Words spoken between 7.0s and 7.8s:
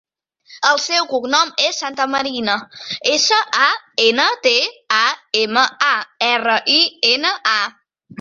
ena, a.